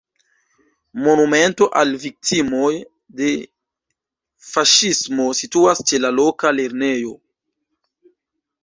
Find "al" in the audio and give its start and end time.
1.81-1.93